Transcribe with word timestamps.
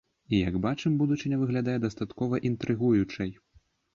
Як 0.35 0.55
бачым, 0.63 0.95
будучыня 1.01 1.37
выглядае 1.41 1.77
дастаткова 1.85 2.41
інтрыгуючай. 2.51 3.31